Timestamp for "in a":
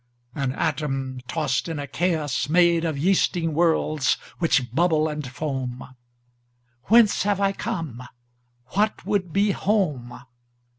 1.69-1.85